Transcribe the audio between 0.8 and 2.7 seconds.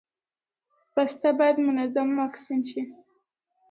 پسه باید منظم واکسین